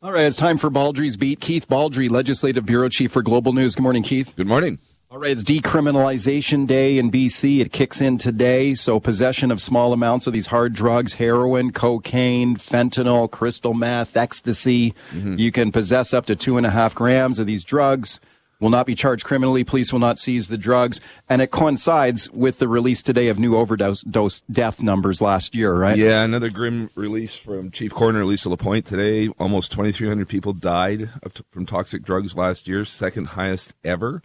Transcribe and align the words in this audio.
All 0.00 0.12
right, 0.12 0.26
it's 0.26 0.36
time 0.36 0.58
for 0.58 0.70
Baldrey's 0.70 1.16
Beat. 1.16 1.40
Keith 1.40 1.66
Baldry, 1.66 2.08
Legislative 2.08 2.64
Bureau 2.64 2.88
Chief 2.88 3.10
for 3.10 3.20
Global 3.20 3.52
News. 3.52 3.74
Good 3.74 3.82
morning, 3.82 4.04
Keith. 4.04 4.32
Good 4.36 4.46
morning. 4.46 4.78
All 5.10 5.18
right, 5.18 5.32
it's 5.32 5.42
decriminalization 5.42 6.68
day 6.68 6.98
in 6.98 7.10
BC. 7.10 7.58
It 7.58 7.72
kicks 7.72 8.00
in 8.00 8.16
today. 8.16 8.76
So 8.76 9.00
possession 9.00 9.50
of 9.50 9.60
small 9.60 9.92
amounts 9.92 10.28
of 10.28 10.32
these 10.32 10.46
hard 10.46 10.72
drugs, 10.72 11.14
heroin, 11.14 11.72
cocaine, 11.72 12.56
fentanyl, 12.56 13.28
crystal 13.28 13.74
meth, 13.74 14.16
ecstasy. 14.16 14.94
Mm-hmm. 15.10 15.34
You 15.36 15.50
can 15.50 15.72
possess 15.72 16.14
up 16.14 16.26
to 16.26 16.36
two 16.36 16.56
and 16.56 16.64
a 16.64 16.70
half 16.70 16.94
grams 16.94 17.40
of 17.40 17.48
these 17.48 17.64
drugs 17.64 18.20
will 18.60 18.70
not 18.70 18.86
be 18.86 18.94
charged 18.94 19.24
criminally. 19.24 19.64
Police 19.64 19.92
will 19.92 20.00
not 20.00 20.18
seize 20.18 20.48
the 20.48 20.58
drugs. 20.58 21.00
And 21.28 21.40
it 21.40 21.50
coincides 21.50 22.30
with 22.30 22.58
the 22.58 22.68
release 22.68 23.02
today 23.02 23.28
of 23.28 23.38
new 23.38 23.56
overdose 23.56 24.02
dose 24.02 24.40
death 24.42 24.82
numbers 24.82 25.20
last 25.20 25.54
year, 25.54 25.74
right? 25.74 25.96
Yeah, 25.96 26.22
another 26.24 26.50
grim 26.50 26.90
release 26.94 27.34
from 27.34 27.70
Chief 27.70 27.92
Coroner 27.92 28.24
Lisa 28.24 28.48
Lapointe 28.48 28.86
today. 28.86 29.28
Almost 29.38 29.70
2,300 29.72 30.28
people 30.28 30.52
died 30.52 31.10
t- 31.32 31.44
from 31.50 31.66
toxic 31.66 32.02
drugs 32.02 32.36
last 32.36 32.66
year, 32.66 32.84
second 32.84 33.28
highest 33.28 33.74
ever 33.84 34.22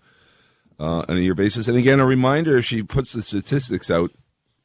uh, 0.80 1.04
on 1.08 1.18
a 1.18 1.22
year 1.22 1.36
basis. 1.36 1.68
And 1.68 1.78
again, 1.78 2.00
a 2.00 2.06
reminder 2.06 2.62
she 2.62 2.84
puts 2.84 3.14
the 3.14 3.22
statistics 3.22 3.92
out. 3.92 4.12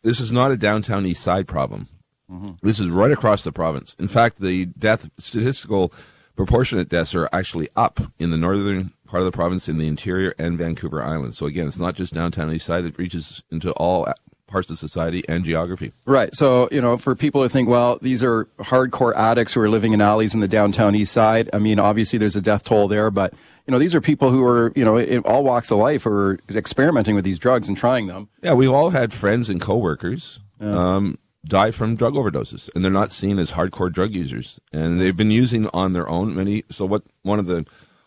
This 0.02 0.20
is 0.20 0.32
not 0.32 0.52
a 0.52 0.56
downtown 0.56 1.04
east 1.06 1.22
side 1.22 1.46
problem. 1.46 1.88
Mm-hmm. 2.30 2.54
This 2.62 2.78
is 2.78 2.88
right 2.88 3.10
across 3.10 3.42
the 3.42 3.52
province. 3.52 3.94
In 3.98 4.08
fact, 4.08 4.38
the 4.38 4.66
death 4.66 5.10
statistical 5.18 5.92
proportionate 6.36 6.88
deaths 6.88 7.14
are 7.14 7.28
actually 7.32 7.68
up 7.74 8.00
in 8.18 8.30
the 8.30 8.36
northern 8.36 8.92
part 9.08 9.22
of 9.22 9.24
the 9.24 9.32
province, 9.32 9.68
in 9.68 9.78
the 9.78 9.88
interior, 9.88 10.34
and 10.38 10.58
Vancouver 10.58 11.02
Island. 11.02 11.34
So 11.34 11.46
again, 11.46 11.66
it's 11.66 11.78
not 11.78 11.94
just 11.94 12.14
downtown 12.14 12.52
east 12.52 12.66
side; 12.66 12.84
it 12.84 12.98
reaches 12.98 13.42
into 13.50 13.72
all 13.72 14.06
parts 14.48 14.70
of 14.70 14.78
society 14.78 15.22
and 15.28 15.44
geography. 15.44 15.92
Right. 16.04 16.34
So, 16.34 16.68
you 16.72 16.80
know, 16.80 16.96
for 16.96 17.14
people 17.14 17.42
who 17.42 17.48
think, 17.48 17.68
well, 17.68 17.98
these 18.02 18.24
are 18.24 18.46
hardcore 18.58 19.14
addicts 19.14 19.52
who 19.52 19.60
are 19.60 19.68
living 19.68 19.92
in 19.92 20.00
alleys 20.00 20.34
in 20.34 20.40
the 20.40 20.48
downtown 20.48 20.96
east 20.96 21.12
side, 21.12 21.48
I 21.52 21.58
mean, 21.58 21.78
obviously 21.78 22.18
there's 22.18 22.34
a 22.34 22.40
death 22.40 22.64
toll 22.64 22.88
there, 22.88 23.10
but, 23.10 23.34
you 23.66 23.72
know, 23.72 23.78
these 23.78 23.94
are 23.94 24.00
people 24.00 24.30
who 24.30 24.44
are, 24.44 24.72
you 24.74 24.84
know, 24.84 24.96
in 24.96 25.20
all 25.20 25.44
walks 25.44 25.70
of 25.70 25.78
life 25.78 26.06
are 26.06 26.38
experimenting 26.50 27.14
with 27.14 27.24
these 27.24 27.38
drugs 27.38 27.68
and 27.68 27.76
trying 27.76 28.06
them. 28.08 28.28
Yeah, 28.42 28.54
we've 28.54 28.72
all 28.72 28.90
had 28.90 29.12
friends 29.12 29.48
and 29.48 29.60
coworkers. 29.60 30.40
Yeah. 30.60 30.96
Um, 30.96 31.18
die 31.44 31.70
from 31.70 31.94
drug 31.94 32.14
overdoses 32.14 32.68
and 32.74 32.84
they're 32.84 32.90
not 32.90 33.12
seen 33.12 33.38
as 33.38 33.52
hardcore 33.52 33.90
drug 33.90 34.10
users 34.10 34.60
and 34.72 35.00
they've 35.00 35.16
been 35.16 35.30
using 35.30 35.68
on 35.68 35.92
their 35.92 36.06
own 36.08 36.34
many 36.34 36.64
so 36.68 36.84
what 36.84 37.04
one 37.22 37.38
of 37.38 37.46
the 37.46 37.64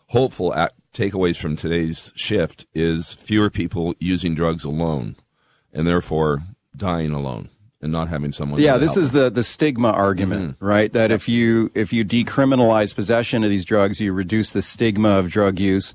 hopeful 0.08 0.54
takeaways 0.94 1.38
from 1.38 1.56
today's 1.56 2.11
shift 2.16 2.66
is 2.73 3.14
fewer 3.14 3.50
people 3.50 3.95
using 4.00 4.36
drugs 4.36 4.64
alone 4.64 5.16
and 5.73 5.88
therefore 5.88 6.44
dying 6.75 7.11
alone 7.11 7.50
and 7.81 7.92
not 7.92 8.08
having 8.09 8.31
someone 8.31 8.61
yeah 8.61 8.78
this 8.78 8.97
is 8.97 9.12
the 9.12 9.30
the 9.30 9.44
stigma 9.44 9.89
argument 9.89 10.56
mm-hmm. 10.56 10.66
right 10.66 10.94
that 10.94 11.12
if 11.12 11.28
you 11.28 11.72
if 11.73 11.92
you 11.92 12.03
decriminalize 12.03 12.94
possession 12.94 13.44
of 13.44 13.50
these 13.50 13.66
drugs 13.66 14.00
you 14.00 14.14
reduce 14.14 14.52
the 14.52 14.62
stigma 14.62 15.09
of 15.09 15.30
drug 15.30 15.59
use 15.59 15.94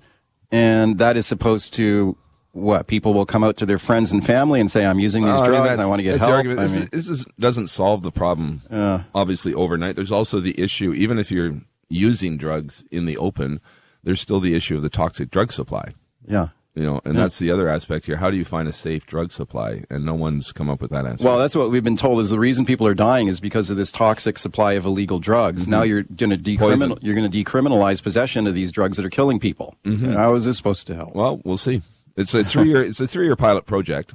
and 0.50 0.98
that 0.98 1.16
is 1.16 1.26
supposed 1.26 1.74
to 1.74 2.16
what 2.56 2.86
people 2.86 3.12
will 3.12 3.26
come 3.26 3.44
out 3.44 3.58
to 3.58 3.66
their 3.66 3.78
friends 3.78 4.10
and 4.12 4.24
family 4.24 4.60
and 4.60 4.70
say, 4.70 4.86
"I'm 4.86 4.98
using 4.98 5.24
these 5.24 5.32
uh, 5.32 5.44
drugs 5.44 5.58
I 5.58 5.62
mean, 5.62 5.72
and 5.72 5.82
I 5.82 5.86
want 5.86 6.00
to 6.00 6.02
get 6.04 6.18
help." 6.18 6.46
This, 6.46 6.72
mean, 6.72 6.88
this 6.90 7.08
is, 7.08 7.26
doesn't 7.38 7.66
solve 7.68 8.02
the 8.02 8.10
problem, 8.10 8.62
uh, 8.70 9.02
obviously 9.14 9.52
overnight. 9.52 9.94
There's 9.94 10.12
also 10.12 10.40
the 10.40 10.58
issue, 10.58 10.92
even 10.94 11.18
if 11.18 11.30
you're 11.30 11.60
using 11.88 12.36
drugs 12.36 12.82
in 12.90 13.04
the 13.04 13.16
open, 13.18 13.60
there's 14.06 14.20
still 14.20 14.38
the 14.38 14.54
issue 14.54 14.76
of 14.76 14.82
the 14.82 14.88
toxic 14.88 15.30
drug 15.30 15.52
supply. 15.52 15.92
Yeah. 16.26 16.48
You 16.76 16.84
know, 16.84 17.00
and 17.04 17.14
yeah. 17.14 17.22
that's 17.22 17.38
the 17.38 17.50
other 17.50 17.68
aspect 17.68 18.06
here. 18.06 18.16
How 18.16 18.30
do 18.30 18.36
you 18.36 18.44
find 18.44 18.68
a 18.68 18.72
safe 18.72 19.04
drug 19.04 19.32
supply? 19.32 19.82
And 19.90 20.04
no 20.04 20.14
one's 20.14 20.52
come 20.52 20.70
up 20.70 20.80
with 20.80 20.92
that 20.92 21.06
answer. 21.06 21.24
Well, 21.24 21.38
that's 21.38 21.56
what 21.56 21.70
we've 21.70 21.82
been 21.82 21.96
told 21.96 22.20
is 22.20 22.30
the 22.30 22.38
reason 22.38 22.64
people 22.64 22.86
are 22.86 22.94
dying 22.94 23.26
is 23.26 23.40
because 23.40 23.68
of 23.68 23.76
this 23.76 23.90
toxic 23.90 24.38
supply 24.38 24.74
of 24.74 24.84
illegal 24.84 25.18
drugs. 25.18 25.62
Mm-hmm. 25.62 25.70
Now 25.70 25.82
you're 25.82 26.04
going 26.04 26.30
to 26.30 26.36
decriminal, 26.36 26.98
you're 27.02 27.16
going 27.16 27.28
to 27.28 27.44
decriminalize 27.44 28.00
possession 28.00 28.46
of 28.46 28.54
these 28.54 28.70
drugs 28.70 28.96
that 28.96 29.04
are 29.04 29.10
killing 29.10 29.40
people. 29.40 29.74
Mm-hmm. 29.84 30.12
How 30.12 30.34
is 30.34 30.44
this 30.44 30.56
supposed 30.56 30.86
to 30.86 30.94
help? 30.94 31.14
Well, 31.14 31.40
we'll 31.44 31.56
see. 31.56 31.82
It's 32.14 32.32
a 32.32 32.44
three 32.44 32.68
year 32.68 32.82
it's 32.82 33.00
a 33.00 33.06
three 33.06 33.26
year 33.26 33.36
pilot 33.36 33.66
project, 33.66 34.14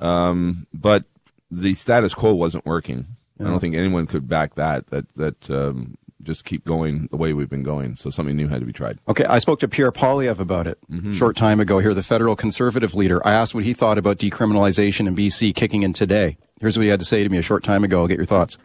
um, 0.00 0.66
but 0.72 1.04
the 1.50 1.74
status 1.74 2.14
quo 2.14 2.34
wasn't 2.34 2.64
working. 2.64 3.06
Yeah. 3.38 3.46
I 3.46 3.50
don't 3.50 3.60
think 3.60 3.74
anyone 3.74 4.06
could 4.06 4.28
back 4.28 4.54
that. 4.54 4.86
That 4.86 5.12
that 5.16 5.50
um, 5.50 5.96
just 6.24 6.44
keep 6.44 6.64
going 6.64 7.06
the 7.10 7.16
way 7.16 7.32
we've 7.32 7.48
been 7.48 7.62
going. 7.62 7.96
So 7.96 8.10
something 8.10 8.36
new 8.36 8.48
had 8.48 8.60
to 8.60 8.66
be 8.66 8.72
tried. 8.72 8.98
Okay, 9.08 9.24
I 9.24 9.38
spoke 9.38 9.60
to 9.60 9.68
Pierre 9.68 9.92
Poilievre 9.92 10.40
about 10.40 10.66
it 10.66 10.78
mm-hmm. 10.90 11.12
short 11.12 11.36
time 11.36 11.60
ago 11.60 11.78
here, 11.78 11.94
the 11.94 12.02
federal 12.02 12.36
conservative 12.36 12.94
leader. 12.94 13.24
I 13.26 13.32
asked 13.32 13.54
what 13.54 13.64
he 13.64 13.74
thought 13.74 13.98
about 13.98 14.18
decriminalization 14.18 15.06
in 15.06 15.14
BC 15.14 15.54
kicking 15.54 15.82
in 15.82 15.92
today. 15.92 16.36
Here's 16.60 16.76
what 16.76 16.84
he 16.84 16.88
had 16.88 17.00
to 17.00 17.06
say 17.06 17.22
to 17.22 17.28
me 17.28 17.38
a 17.38 17.42
short 17.42 17.62
time 17.62 17.84
ago. 17.84 18.00
I'll 18.00 18.08
get 18.08 18.16
your 18.16 18.26
thoughts. 18.26 18.58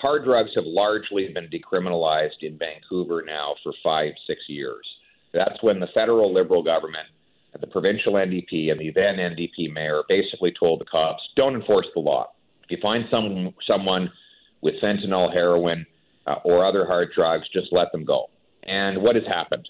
Hard 0.00 0.24
drugs 0.24 0.50
have 0.54 0.64
largely 0.66 1.28
been 1.28 1.48
decriminalized 1.48 2.42
in 2.42 2.56
Vancouver 2.56 3.22
now 3.26 3.54
for 3.62 3.72
five, 3.84 4.12
six 4.26 4.40
years. 4.48 4.86
That's 5.32 5.62
when 5.62 5.78
the 5.78 5.88
federal 5.88 6.32
Liberal 6.32 6.62
government 6.62 7.06
and 7.52 7.62
the 7.62 7.66
provincial 7.66 8.14
NDP 8.14 8.70
and 8.70 8.80
the 8.80 8.92
then 8.94 9.16
NDP 9.16 9.72
mayor 9.72 10.02
basically 10.08 10.54
told 10.58 10.80
the 10.80 10.86
cops, 10.86 11.22
don't 11.36 11.54
enforce 11.54 11.86
the 11.94 12.00
law. 12.00 12.30
If 12.64 12.70
you 12.70 12.78
find 12.80 13.04
some, 13.10 13.54
someone 13.66 14.10
with 14.62 14.74
fentanyl, 14.82 15.32
heroin, 15.32 15.86
uh, 16.26 16.36
or 16.44 16.64
other 16.64 16.86
hard 16.86 17.10
drugs, 17.14 17.46
just 17.52 17.68
let 17.72 17.90
them 17.92 18.04
go. 18.04 18.30
And 18.62 19.02
what 19.02 19.16
has 19.16 19.24
happened? 19.26 19.68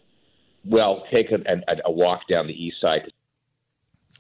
Well, 0.65 1.05
take 1.13 1.31
a, 1.31 1.37
a, 1.37 1.77
a 1.87 1.91
walk 1.91 2.23
down 2.29 2.47
the 2.47 2.53
east 2.53 2.77
side. 2.81 3.13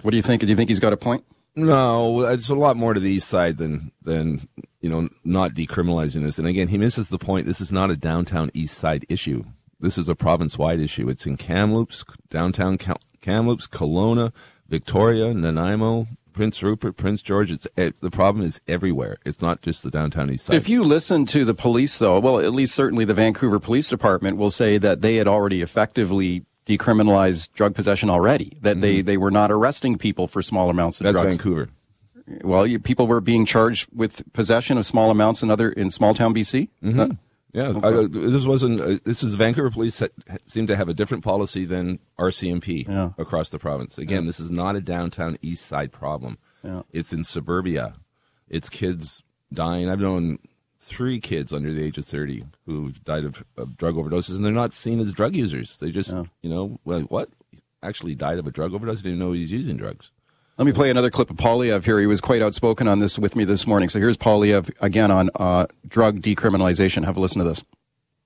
What 0.02 0.12
do 0.12 0.16
you 0.16 0.22
think? 0.22 0.40
Do 0.40 0.48
you 0.48 0.56
think 0.56 0.70
he's 0.70 0.78
got 0.78 0.92
a 0.92 0.96
point? 0.96 1.24
No, 1.56 2.22
it's 2.22 2.48
a 2.48 2.54
lot 2.54 2.76
more 2.76 2.94
to 2.94 3.00
the 3.00 3.10
east 3.10 3.28
side 3.28 3.58
than 3.58 3.92
than 4.02 4.48
you 4.80 4.88
know 4.88 5.08
not 5.24 5.52
decriminalizing 5.52 6.22
this. 6.22 6.38
And 6.38 6.48
again, 6.48 6.68
he 6.68 6.78
misses 6.78 7.08
the 7.08 7.18
point. 7.18 7.46
This 7.46 7.60
is 7.60 7.72
not 7.72 7.90
a 7.90 7.96
downtown 7.96 8.50
east 8.54 8.78
side 8.78 9.04
issue. 9.08 9.44
This 9.80 9.98
is 9.98 10.08
a 10.08 10.14
province 10.14 10.56
wide 10.56 10.80
issue. 10.82 11.08
It's 11.08 11.26
in 11.26 11.36
Kamloops, 11.36 12.04
downtown 12.28 12.78
Kamloops, 13.20 13.66
Kelowna, 13.66 14.32
Victoria, 14.68 15.34
Nanaimo, 15.34 16.06
Prince 16.32 16.62
Rupert, 16.62 16.96
Prince 16.96 17.22
George. 17.22 17.50
It's 17.50 17.66
it, 17.76 18.00
the 18.00 18.10
problem 18.10 18.44
is 18.44 18.60
everywhere. 18.66 19.18
It's 19.24 19.40
not 19.40 19.62
just 19.62 19.82
the 19.82 19.90
downtown 19.90 20.30
east 20.30 20.46
side. 20.46 20.56
If 20.56 20.68
you 20.68 20.82
listen 20.82 21.26
to 21.26 21.44
the 21.44 21.54
police, 21.54 21.98
though, 21.98 22.18
well, 22.20 22.40
at 22.40 22.52
least 22.52 22.74
certainly 22.74 23.04
the 23.04 23.14
Vancouver 23.14 23.58
Police 23.58 23.88
Department 23.88 24.36
will 24.36 24.50
say 24.50 24.78
that 24.78 25.00
they 25.00 25.16
had 25.16 25.28
already 25.28 25.62
effectively 25.62 26.44
decriminalized 26.66 27.52
drug 27.52 27.74
possession 27.74 28.10
already. 28.10 28.56
That 28.60 28.72
mm-hmm. 28.72 28.80
they 28.80 29.02
they 29.02 29.16
were 29.16 29.30
not 29.30 29.50
arresting 29.50 29.98
people 29.98 30.28
for 30.28 30.42
small 30.42 30.70
amounts 30.70 31.00
of 31.00 31.04
That's 31.04 31.20
drugs. 31.20 31.36
Vancouver. 31.36 31.68
Well, 32.42 32.66
you, 32.66 32.78
people 32.78 33.06
were 33.08 33.20
being 33.20 33.44
charged 33.44 33.88
with 33.92 34.22
possession 34.32 34.78
of 34.78 34.86
small 34.86 35.10
amounts 35.10 35.42
in 35.42 35.50
other 35.50 35.70
in 35.72 35.90
small 35.90 36.14
town 36.14 36.34
BC. 36.34 36.68
Mm-hmm. 36.82 37.12
Yeah, 37.52 37.68
okay. 37.68 37.88
I, 37.88 38.06
this 38.06 38.46
wasn't. 38.46 38.80
Uh, 38.80 38.98
this 39.04 39.22
is 39.22 39.34
Vancouver 39.34 39.70
Police 39.70 39.98
that 39.98 40.12
seem 40.46 40.66
to 40.68 40.76
have 40.76 40.88
a 40.88 40.94
different 40.94 41.24
policy 41.24 41.64
than 41.64 41.98
RCMP 42.18 42.86
yeah. 42.88 43.10
across 43.18 43.50
the 43.50 43.58
province. 43.58 43.98
Again, 43.98 44.22
yeah. 44.22 44.28
this 44.28 44.40
is 44.40 44.50
not 44.50 44.76
a 44.76 44.80
downtown 44.80 45.36
east 45.42 45.66
side 45.66 45.92
problem. 45.92 46.38
Yeah. 46.62 46.82
It's 46.92 47.12
in 47.12 47.24
suburbia. 47.24 47.94
It's 48.48 48.68
kids 48.68 49.22
dying. 49.52 49.90
I've 49.90 50.00
known 50.00 50.38
three 50.78 51.20
kids 51.20 51.52
under 51.52 51.72
the 51.72 51.84
age 51.84 51.98
of 51.98 52.04
30 52.04 52.44
who 52.66 52.92
died 53.04 53.24
of, 53.24 53.44
of 53.56 53.76
drug 53.76 53.94
overdoses, 53.94 54.36
and 54.36 54.44
they're 54.44 54.52
not 54.52 54.72
seen 54.72 55.00
as 55.00 55.12
drug 55.12 55.34
users. 55.34 55.76
They 55.76 55.90
just, 55.90 56.12
you 56.42 56.50
know, 56.50 56.78
well, 56.84 57.00
what? 57.02 57.30
Actually 57.82 58.14
died 58.14 58.38
of 58.38 58.46
a 58.46 58.50
drug 58.50 58.74
overdose? 58.74 59.02
Didn't 59.02 59.18
know 59.18 59.32
he 59.32 59.40
was 59.40 59.52
using 59.52 59.76
drugs. 59.76 60.10
Let 60.60 60.66
me 60.66 60.72
play 60.72 60.90
another 60.90 61.08
clip 61.08 61.30
of 61.30 61.38
Poilievre 61.38 61.82
here. 61.82 61.98
He 61.98 62.06
was 62.06 62.20
quite 62.20 62.42
outspoken 62.42 62.86
on 62.86 62.98
this 62.98 63.18
with 63.18 63.34
me 63.34 63.46
this 63.46 63.66
morning. 63.66 63.88
So 63.88 63.98
here's 63.98 64.18
Poilievre 64.18 64.70
again 64.82 65.10
on 65.10 65.30
uh, 65.34 65.64
drug 65.88 66.20
decriminalization. 66.20 67.02
Have 67.06 67.16
a 67.16 67.20
listen 67.20 67.38
to 67.38 67.48
this. 67.48 67.64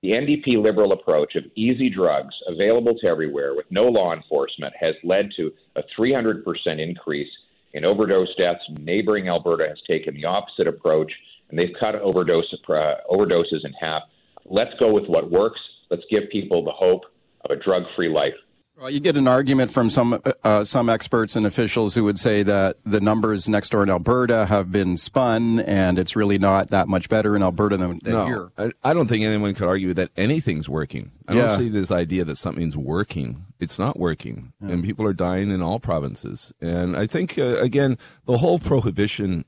The 0.01 0.09
NDP 0.09 0.61
liberal 0.61 0.91
approach 0.91 1.35
of 1.35 1.45
easy 1.55 1.89
drugs 1.89 2.35
available 2.45 2.93
to 2.99 3.07
everywhere 3.07 3.55
with 3.55 3.67
no 3.69 3.83
law 3.83 4.13
enforcement 4.13 4.73
has 4.77 4.95
led 5.01 5.29
to 5.37 5.53
a 5.77 5.83
300% 5.97 6.43
increase 6.77 7.29
in 7.71 7.85
overdose 7.85 8.35
deaths. 8.35 8.63
Neighboring 8.81 9.29
Alberta 9.29 9.69
has 9.69 9.79
taken 9.87 10.13
the 10.13 10.25
opposite 10.25 10.67
approach, 10.67 11.13
and 11.49 11.57
they've 11.57 11.73
cut 11.79 11.95
overdose, 11.95 12.53
uh, 12.67 12.95
overdoses 13.09 13.63
in 13.63 13.71
half. 13.79 14.03
Let's 14.43 14.77
go 14.77 14.91
with 14.91 15.05
what 15.05 15.31
works. 15.31 15.61
Let's 15.89 16.03
give 16.11 16.23
people 16.33 16.65
the 16.65 16.71
hope 16.71 17.03
of 17.45 17.57
a 17.57 17.63
drug 17.63 17.83
free 17.95 18.09
life. 18.09 18.35
Well, 18.77 18.89
you 18.89 18.99
get 18.99 19.15
an 19.15 19.27
argument 19.27 19.71
from 19.71 19.89
some 19.89 20.21
uh, 20.43 20.65
some 20.65 20.89
experts 20.89 21.37
and 21.37 21.45
officials 21.45 21.95
who 21.95 22.03
would 22.03 22.19
say 22.19 22.43
that 22.43 22.77
the 22.85 22.99
numbers 22.99 23.47
next 23.47 23.69
door 23.69 23.83
in 23.83 23.89
Alberta 23.89 24.45
have 24.47 24.69
been 24.69 24.97
spun, 24.97 25.61
and 25.61 25.97
it's 25.97 26.15
really 26.15 26.37
not 26.37 26.71
that 26.71 26.89
much 26.89 27.07
better 27.07 27.37
in 27.37 27.43
Alberta 27.43 27.77
than, 27.77 27.99
than 28.03 28.13
no, 28.13 28.25
here. 28.25 28.51
I, 28.57 28.71
I 28.83 28.93
don't 28.93 29.07
think 29.07 29.23
anyone 29.23 29.53
could 29.55 29.67
argue 29.67 29.93
that 29.93 30.11
anything's 30.17 30.67
working. 30.67 31.11
I 31.25 31.35
yeah. 31.35 31.45
don't 31.45 31.59
see 31.59 31.69
this 31.69 31.89
idea 31.89 32.25
that 32.25 32.37
something's 32.37 32.75
working. 32.75 33.45
It's 33.61 33.79
not 33.79 33.97
working, 33.97 34.51
yeah. 34.61 34.73
and 34.73 34.83
people 34.83 35.05
are 35.05 35.13
dying 35.13 35.51
in 35.51 35.61
all 35.61 35.79
provinces. 35.79 36.53
And 36.59 36.97
I 36.97 37.07
think 37.07 37.39
uh, 37.39 37.57
again, 37.61 37.97
the 38.25 38.37
whole 38.37 38.59
prohibition 38.59 39.45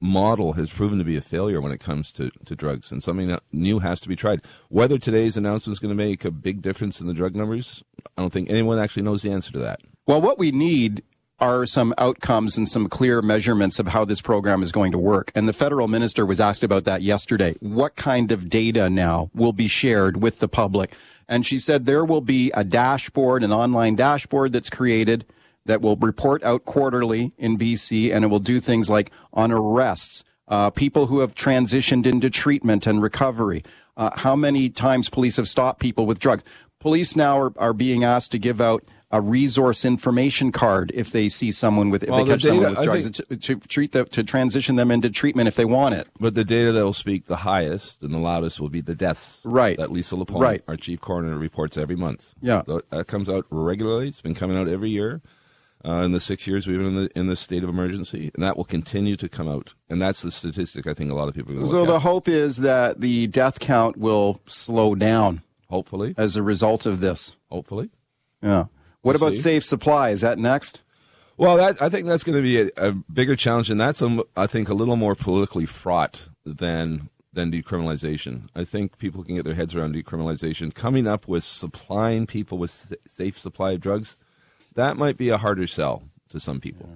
model 0.00 0.54
has 0.54 0.72
proven 0.72 0.98
to 0.98 1.04
be 1.04 1.16
a 1.16 1.22
failure 1.22 1.60
when 1.60 1.72
it 1.72 1.80
comes 1.80 2.12
to, 2.12 2.30
to 2.44 2.54
drugs, 2.54 2.92
and 2.92 3.02
something 3.02 3.38
new 3.52 3.78
has 3.78 4.00
to 4.00 4.08
be 4.08 4.16
tried. 4.16 4.42
Whether 4.68 4.98
today's 4.98 5.36
announcement 5.36 5.74
is 5.74 5.78
going 5.78 5.96
to 5.96 6.04
make 6.04 6.24
a 6.24 6.30
big 6.30 6.62
difference 6.62 7.00
in 7.00 7.06
the 7.06 7.14
drug 7.14 7.34
numbers, 7.34 7.82
I 8.16 8.22
don't 8.22 8.32
think 8.32 8.50
anyone 8.50 8.78
actually 8.78 9.04
knows 9.04 9.22
the 9.22 9.32
answer 9.32 9.52
to 9.52 9.58
that. 9.60 9.80
Well, 10.06 10.20
what 10.20 10.38
we 10.38 10.52
need 10.52 11.02
are 11.38 11.66
some 11.66 11.92
outcomes 11.98 12.56
and 12.56 12.68
some 12.68 12.88
clear 12.88 13.20
measurements 13.20 13.78
of 13.78 13.88
how 13.88 14.04
this 14.04 14.22
program 14.22 14.62
is 14.62 14.72
going 14.72 14.92
to 14.92 14.98
work. 14.98 15.30
And 15.34 15.46
the 15.46 15.52
federal 15.52 15.86
minister 15.86 16.24
was 16.24 16.40
asked 16.40 16.62
about 16.62 16.84
that 16.84 17.02
yesterday. 17.02 17.54
What 17.60 17.96
kind 17.96 18.32
of 18.32 18.48
data 18.48 18.88
now 18.88 19.30
will 19.34 19.52
be 19.52 19.68
shared 19.68 20.22
with 20.22 20.38
the 20.38 20.48
public? 20.48 20.94
And 21.28 21.44
she 21.44 21.58
said 21.58 21.84
there 21.84 22.04
will 22.04 22.22
be 22.22 22.50
a 22.52 22.64
dashboard, 22.64 23.42
an 23.42 23.52
online 23.52 23.96
dashboard 23.96 24.52
that's 24.52 24.70
created 24.70 25.26
that 25.66 25.80
will 25.80 25.96
report 25.96 26.42
out 26.42 26.64
quarterly 26.64 27.32
in 27.38 27.58
BC, 27.58 28.12
and 28.14 28.24
it 28.24 28.28
will 28.28 28.38
do 28.40 28.60
things 28.60 28.88
like 28.88 29.10
on 29.32 29.52
arrests, 29.52 30.24
uh, 30.48 30.70
people 30.70 31.06
who 31.06 31.20
have 31.20 31.34
transitioned 31.34 32.06
into 32.06 32.30
treatment 32.30 32.86
and 32.86 33.02
recovery, 33.02 33.64
uh, 33.96 34.10
how 34.16 34.34
many 34.36 34.68
times 34.68 35.08
police 35.08 35.36
have 35.36 35.48
stopped 35.48 35.80
people 35.80 36.06
with 36.06 36.18
drugs. 36.18 36.44
Police 36.80 37.16
now 37.16 37.38
are, 37.38 37.52
are 37.58 37.72
being 37.72 38.04
asked 38.04 38.30
to 38.32 38.38
give 38.38 38.60
out 38.60 38.84
a 39.12 39.20
resource 39.20 39.84
information 39.84 40.50
card 40.50 40.90
if 40.92 41.12
they 41.12 41.28
see 41.28 41.52
someone 41.52 41.90
with 41.90 42.02
if 42.02 42.10
Well, 42.10 42.24
they 42.24 42.30
the 42.32 42.36
catch 42.36 42.42
someone 42.42 42.70
with 42.74 42.82
drugs 42.84 43.10
to, 43.12 43.36
to 43.36 43.56
treat 43.60 43.92
them 43.92 44.06
to 44.06 44.24
transition 44.24 44.74
them 44.76 44.90
into 44.90 45.08
treatment 45.10 45.46
if 45.46 45.54
they 45.54 45.64
want 45.64 45.94
it. 45.94 46.08
But 46.18 46.34
the 46.34 46.44
data 46.44 46.72
that 46.72 46.84
will 46.84 46.92
speak 46.92 47.26
the 47.26 47.36
highest 47.36 48.02
and 48.02 48.12
the 48.12 48.18
loudest 48.18 48.60
will 48.60 48.68
be 48.68 48.80
the 48.80 48.96
deaths. 48.96 49.42
Right. 49.44 49.78
That 49.78 49.92
Lisa 49.92 50.16
Lapointe, 50.16 50.42
Right. 50.42 50.62
our 50.66 50.76
chief 50.76 51.00
coroner, 51.00 51.38
reports 51.38 51.78
every 51.78 51.96
month. 51.96 52.34
Yeah. 52.42 52.62
That 52.90 53.06
comes 53.06 53.28
out 53.28 53.46
regularly. 53.48 54.08
It's 54.08 54.20
been 54.20 54.34
coming 54.34 54.56
out 54.56 54.66
every 54.68 54.90
year. 54.90 55.22
Uh, 55.84 56.02
in 56.02 56.10
the 56.12 56.18
six 56.20 56.46
years 56.48 56.66
we've 56.66 56.78
been 56.78 56.86
in 56.86 56.96
the 56.96 57.10
in 57.18 57.26
this 57.28 57.38
state 57.40 57.62
of 57.62 57.68
emergency, 57.68 58.30
and 58.34 58.42
that 58.42 58.56
will 58.56 58.64
continue 58.64 59.16
to 59.16 59.28
come 59.28 59.48
out. 59.48 59.74
And 59.88 60.02
that's 60.02 60.22
the 60.22 60.30
statistic 60.32 60.86
I 60.86 60.94
think 60.94 61.10
a 61.12 61.14
lot 61.14 61.28
of 61.28 61.34
people 61.34 61.52
are 61.52 61.56
going 61.56 61.66
to 61.66 61.70
So 61.70 61.86
the 61.86 62.00
hope 62.00 62.26
is 62.28 62.56
that 62.58 63.00
the 63.00 63.26
death 63.28 63.60
count 63.60 63.96
will 63.96 64.40
slow 64.46 64.94
down 64.96 65.42
Hopefully, 65.68 66.14
as 66.16 66.36
a 66.36 66.42
result 66.42 66.86
of 66.86 67.00
this. 67.00 67.36
hopefully. 67.50 67.90
Yeah. 68.42 68.64
What 69.02 69.14
We'll 69.14 69.16
about 69.28 69.34
see. 69.34 69.40
safe 69.40 69.64
supply? 69.64 70.10
Is 70.10 70.22
that 70.22 70.38
next? 70.38 70.80
Well, 71.36 71.56
that, 71.58 71.80
I 71.82 71.88
think 71.88 72.06
that's 72.08 72.24
going 72.24 72.36
to 72.36 72.42
be 72.42 72.62
a, 72.62 72.70
a 72.88 72.92
bigger 72.92 73.36
challenge, 73.36 73.70
and 73.70 73.80
that's 73.80 74.02
I 74.36 74.46
think 74.46 74.68
a 74.68 74.74
little 74.74 74.96
more 74.96 75.14
politically 75.14 75.66
fraught 75.66 76.22
than 76.44 77.10
than 77.32 77.52
decriminalization. 77.52 78.48
I 78.56 78.64
think 78.64 78.96
people 78.98 79.22
can 79.22 79.36
get 79.36 79.44
their 79.44 79.54
heads 79.54 79.74
around 79.74 79.94
decriminalization. 79.94 80.74
Coming 80.74 81.06
up 81.06 81.28
with 81.28 81.44
supplying 81.44 82.26
people 82.26 82.56
with 82.58 82.70
sa- 82.70 82.94
safe 83.06 83.38
supply 83.38 83.72
of 83.72 83.80
drugs, 83.80 84.16
that 84.76 84.96
might 84.96 85.16
be 85.16 85.28
a 85.30 85.36
harder 85.38 85.66
sell 85.66 86.04
to 86.30 86.38
some 86.40 86.60
people. 86.60 86.88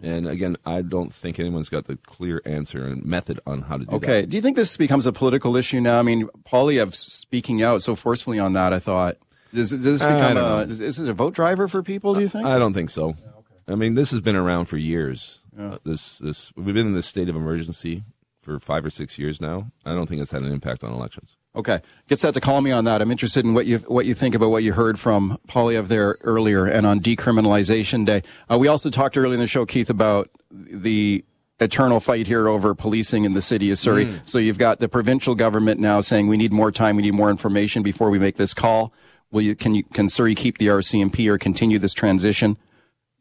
And 0.00 0.28
again, 0.28 0.56
I 0.64 0.82
don't 0.82 1.12
think 1.12 1.40
anyone's 1.40 1.68
got 1.68 1.86
the 1.86 1.96
clear 1.96 2.40
answer 2.44 2.86
and 2.86 3.04
method 3.04 3.40
on 3.46 3.62
how 3.62 3.78
to 3.78 3.84
do 3.84 3.96
Okay. 3.96 4.06
that. 4.06 4.12
Okay. 4.18 4.26
Do 4.26 4.36
you 4.36 4.42
think 4.42 4.54
this 4.56 4.76
becomes 4.76 5.06
a 5.06 5.12
political 5.12 5.56
issue 5.56 5.80
now? 5.80 5.98
I 5.98 6.02
mean, 6.02 6.28
Poilievre 6.44 6.94
speaking 6.94 7.62
out 7.62 7.82
so 7.82 7.96
forcefully 7.96 8.38
on 8.38 8.52
that, 8.52 8.72
I 8.72 8.78
thought. 8.78 9.16
Does, 9.52 9.70
does 9.70 9.82
this 9.82 10.02
become 10.04 10.36
a, 10.36 10.58
is, 10.70 10.80
is 10.80 10.98
it 11.00 11.08
a 11.08 11.14
vote 11.14 11.34
driver 11.34 11.66
for 11.66 11.82
people, 11.82 12.14
do 12.14 12.20
you 12.20 12.28
think? 12.28 12.46
I 12.46 12.58
don't 12.60 12.74
think 12.74 12.90
so. 12.90 13.08
Okay, 13.08 13.16
I 13.66 13.74
mean, 13.74 13.94
this 13.94 14.10
has 14.12 14.20
been 14.20 14.36
around 14.36 14.66
for 14.66 14.76
years. 14.76 15.40
Uh, 15.58 15.78
this 15.84 16.18
this 16.18 16.52
we've 16.54 16.74
been 16.74 16.86
in 16.86 16.94
this 16.94 17.06
state 17.08 17.28
of 17.28 17.34
emergency 17.34 18.04
for 18.48 18.58
five 18.58 18.84
or 18.84 18.90
six 18.90 19.18
years 19.18 19.40
now. 19.40 19.70
I 19.84 19.94
don't 19.94 20.08
think 20.08 20.22
it's 20.22 20.30
had 20.30 20.42
an 20.42 20.50
impact 20.50 20.82
on 20.82 20.92
elections. 20.92 21.36
Okay, 21.54 21.80
get 22.08 22.18
set 22.18 22.34
to 22.34 22.40
call 22.40 22.60
me 22.62 22.70
on 22.70 22.84
that. 22.84 23.02
I'm 23.02 23.10
interested 23.10 23.44
in 23.44 23.52
what 23.52 23.66
you 23.66 23.78
what 23.80 24.06
you 24.06 24.14
think 24.14 24.34
about 24.34 24.50
what 24.50 24.62
you 24.62 24.72
heard 24.72 24.98
from 24.98 25.38
Poilievre 25.48 25.88
there 25.88 26.16
earlier 26.22 26.64
and 26.64 26.86
on 26.86 27.00
decriminalization 27.00 28.06
day. 28.06 28.22
Uh, 28.50 28.56
we 28.58 28.68
also 28.68 28.90
talked 28.90 29.16
earlier 29.18 29.34
in 29.34 29.40
the 29.40 29.46
show, 29.46 29.66
Keith, 29.66 29.90
about 29.90 30.30
the 30.50 31.24
eternal 31.60 32.00
fight 32.00 32.26
here 32.26 32.48
over 32.48 32.74
policing 32.74 33.24
in 33.24 33.34
the 33.34 33.42
city 33.42 33.70
of 33.70 33.78
Surrey. 33.78 34.04
So 34.24 34.38
you've 34.38 34.58
got 34.58 34.78
the 34.78 34.88
provincial 34.88 35.34
government 35.34 35.80
now 35.80 36.00
saying 36.00 36.28
we 36.28 36.36
need 36.36 36.52
more 36.52 36.70
time, 36.70 36.96
we 36.96 37.02
need 37.02 37.14
more 37.14 37.30
information 37.30 37.82
before 37.82 38.10
we 38.10 38.18
make 38.18 38.36
this 38.36 38.54
call. 38.54 38.92
Will 39.30 39.42
you 39.42 39.54
can 39.54 39.74
you 39.74 39.84
can 39.84 40.08
Surrey 40.08 40.34
keep 40.34 40.58
the 40.58 40.68
RCMP 40.68 41.28
or 41.28 41.36
continue 41.36 41.78
this 41.78 41.92
transition 41.92 42.56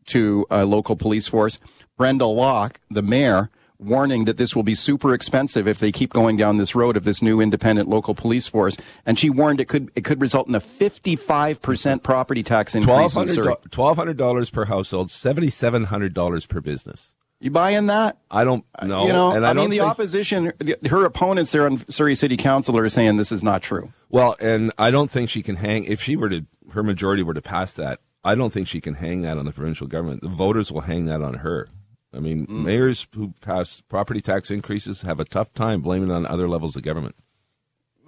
to 0.05 0.45
a 0.49 0.63
local 0.63 0.95
police 0.95 1.27
force? 1.27 1.59
Brenda 1.97 2.27
Locke, 2.27 2.79
the 2.89 3.01
mayor, 3.01 3.49
warning 3.79 4.25
that 4.25 4.37
this 4.37 4.55
will 4.55 4.63
be 4.63 4.75
super 4.75 5.13
expensive 5.13 5.67
if 5.67 5.79
they 5.79 5.91
keep 5.91 6.13
going 6.13 6.37
down 6.37 6.57
this 6.57 6.75
road 6.75 6.97
of 6.97 7.03
this 7.03 7.21
new 7.21 7.39
independent 7.39 7.87
local 7.87 8.15
police 8.15 8.47
force. 8.47 8.77
And 9.05 9.17
she 9.17 9.29
warned 9.29 9.61
it 9.61 9.65
could 9.65 9.91
it 9.95 10.03
could 10.03 10.19
result 10.21 10.47
in 10.47 10.55
a 10.55 10.61
55% 10.61 12.03
property 12.03 12.43
tax 12.43 12.75
increase 12.75 13.15
in 13.15 13.35
Twelve 13.71 13.97
hundred 13.97 14.17
dollars 14.17 14.49
per 14.49 14.65
household, 14.65 15.11
seventy 15.11 15.49
seven 15.49 15.85
hundred 15.85 16.13
dollars 16.13 16.45
per 16.45 16.61
business. 16.61 17.15
You 17.39 17.51
buying 17.51 17.85
that? 17.85 18.17
I 18.31 18.43
don't 18.45 18.65
know. 18.81 19.05
you 19.05 19.13
know, 19.13 19.31
and 19.31 19.45
I, 19.45 19.51
I, 19.51 19.53
mean, 19.53 19.69
the 19.69 19.77
think, 19.77 19.89
opposition, 19.89 20.53
her 20.89 21.05
opponents 21.05 21.51
there 21.51 21.67
on 21.67 21.87
Surrey 21.87 22.15
City 22.15 22.35
Council 22.35 22.75
are 22.77 22.89
saying 22.89 23.17
this 23.17 23.31
is 23.31 23.43
not 23.43 23.61
true. 23.61 23.93
Well, 24.09 24.35
and 24.41 24.71
I 24.79 24.89
don't 24.89 25.11
think 25.11 25.29
she 25.29 25.43
can 25.43 25.55
hang. 25.55 25.83
If 25.83 26.01
she 26.01 26.15
were 26.15 26.29
to, 26.29 26.45
her 26.71 26.81
majority 26.81 27.21
were 27.21 27.35
to 27.35 27.41
pass 27.41 27.73
that, 27.73 27.99
I 28.23 28.33
don't 28.33 28.51
think 28.51 28.67
she 28.67 28.81
can 28.81 28.95
hang 28.95 29.21
that 29.21 29.37
on 29.37 29.45
the 29.45 29.51
provincial 29.51 29.85
government. 29.85 30.21
The 30.21 30.29
voters 30.29 30.71
will 30.71 30.81
hang 30.81 31.05
that 31.05 31.21
on 31.21 31.35
her. 31.35 31.69
I 32.17 32.19
mean, 32.19 32.47
Mm. 32.47 32.63
mayors 32.65 33.07
who 33.15 33.33
pass 33.41 33.81
property 33.87 34.19
tax 34.21 34.49
increases 34.51 35.03
have 35.03 35.19
a 35.19 35.25
tough 35.25 35.53
time 35.53 35.81
blaming 35.81 36.09
it 36.09 36.13
on 36.13 36.25
other 36.25 36.49
levels 36.49 36.75
of 36.75 36.81
government. 36.83 37.15